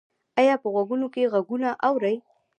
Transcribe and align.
ایا 0.39 0.55
په 0.61 0.67
غوږونو 0.73 1.07
کې 1.13 1.29
غږونه 1.33 1.69
اورئ؟ 1.87 2.15